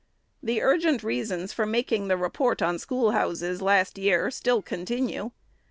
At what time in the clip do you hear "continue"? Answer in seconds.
4.63-5.29